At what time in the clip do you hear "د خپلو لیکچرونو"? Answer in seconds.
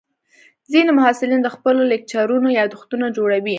1.43-2.47